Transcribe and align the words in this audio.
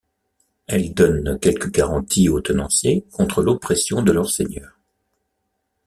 Elles 0.65 0.95
donnent 0.95 1.37
quelques 1.39 1.69
garanties 1.71 2.27
aux 2.27 2.41
tenanciers 2.41 3.05
contre 3.11 3.43
l'oppression 3.43 4.01
de 4.01 4.11
leurs 4.11 4.31
seigneurs. 4.31 4.79